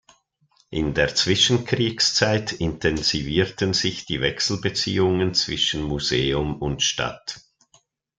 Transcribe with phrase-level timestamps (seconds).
[0.71, 7.41] In der Zwischenkriegszeit intensivierten sich die Wechselbeziehungen zwischen Museum und Stadt.